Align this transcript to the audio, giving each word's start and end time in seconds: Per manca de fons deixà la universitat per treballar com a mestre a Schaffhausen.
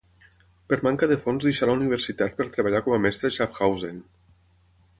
Per 0.71 0.77
manca 0.85 1.09
de 1.11 1.17
fons 1.25 1.45
deixà 1.49 1.69
la 1.71 1.75
universitat 1.79 2.35
per 2.39 2.47
treballar 2.55 2.81
com 2.87 2.95
a 2.97 2.99
mestre 3.07 3.31
a 3.33 3.35
Schaffhausen. 3.37 4.01